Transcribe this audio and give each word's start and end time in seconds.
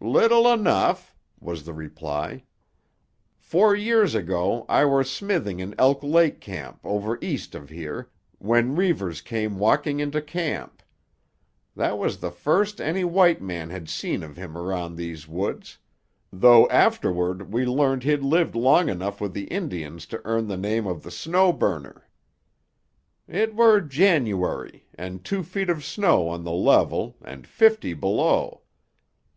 "Little 0.00 0.46
enough," 0.52 1.12
was 1.40 1.64
the 1.64 1.72
reply. 1.72 2.44
"Four 3.40 3.74
year 3.74 4.04
ago 4.04 4.64
I 4.68 4.84
were 4.84 5.02
smithing 5.02 5.58
in 5.58 5.74
Elk 5.76 6.04
Lake 6.04 6.40
Camp 6.40 6.78
over 6.84 7.18
east 7.20 7.56
of 7.56 7.68
here, 7.68 8.08
when 8.38 8.76
Reivers 8.76 9.20
came 9.20 9.58
walking 9.58 9.98
into 9.98 10.22
camp. 10.22 10.84
That 11.74 11.98
was 11.98 12.18
the 12.18 12.30
first 12.30 12.80
any 12.80 13.02
white 13.02 13.42
men 13.42 13.70
had 13.70 13.88
seen 13.88 14.22
of 14.22 14.36
him 14.36 14.56
around 14.56 14.94
these 14.94 15.26
woods, 15.26 15.78
though 16.32 16.68
afterward 16.68 17.52
we 17.52 17.64
learned 17.66 18.04
he'd 18.04 18.22
lived 18.22 18.54
long 18.54 18.88
enough 18.88 19.20
with 19.20 19.32
the 19.34 19.46
Indians 19.48 20.06
to 20.06 20.22
earn 20.24 20.46
the 20.46 20.56
name 20.56 20.86
of 20.86 21.02
the 21.02 21.10
Snow 21.10 21.52
Burner. 21.52 22.06
"It 23.26 23.56
were 23.56 23.80
January, 23.80 24.86
and 24.94 25.24
two 25.24 25.42
feet 25.42 25.68
of 25.68 25.84
snow 25.84 26.28
on 26.28 26.44
the 26.44 26.52
level, 26.52 27.16
and 27.20 27.48
fifty 27.48 27.94
below. 27.94 28.62